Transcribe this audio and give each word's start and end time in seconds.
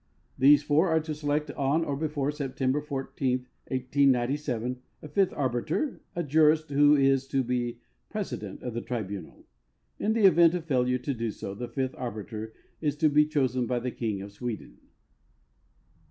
These 0.35 0.63
four 0.63 0.89
are 0.89 0.99
to 1.01 1.13
select, 1.13 1.51
on 1.51 1.85
or 1.85 1.95
before 1.95 2.31
September 2.31 2.81
14, 2.81 3.41
1897, 3.67 4.81
a 5.03 5.07
fifth 5.07 5.31
arbiter, 5.33 6.01
a 6.15 6.23
jurist, 6.23 6.71
who 6.71 6.95
is 6.95 7.27
to 7.27 7.43
be 7.43 7.81
president 8.09 8.63
of 8.63 8.73
the 8.73 8.81
tribunal. 8.81 9.45
In 9.99 10.13
the 10.13 10.25
event 10.25 10.55
of 10.55 10.65
failure 10.65 10.97
to 10.97 11.13
do 11.13 11.29
so, 11.29 11.53
the 11.53 11.67
fifth 11.69 11.93
arbiter 11.99 12.51
is 12.81 12.95
to 12.95 13.09
be 13.09 13.27
chosen 13.27 13.67
b}' 13.67 13.77
the 13.79 13.91
King 13.91 14.23
of 14.23 14.31
Sweden. 14.31 14.79